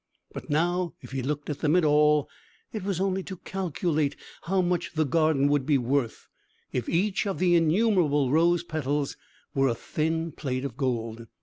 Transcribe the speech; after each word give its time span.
But 0.33 0.49
now, 0.49 0.95
if 1.01 1.11
he 1.11 1.21
looked 1.21 1.47
at 1.51 1.59
them 1.59 1.75
at 1.75 1.85
all, 1.85 2.27
it 2.73 2.81
was 2.81 2.99
only 2.99 3.21
to 3.21 3.37
calculate 3.37 4.15
how 4.45 4.59
much 4.63 4.93
the 4.95 5.05
garden 5.05 5.47
would 5.49 5.63
be 5.63 5.77
worth 5.77 6.27
if 6.73 6.89
each 6.89 7.27
of 7.27 7.37
the 7.37 7.53
innumerable 7.53 8.31
rose 8.31 8.63
petals 8.63 9.15
were 9.53 9.67
a 9.67 9.75
thin 9.75 10.31
plate 10.31 10.65
of 10.65 10.75
gold. 10.75 11.27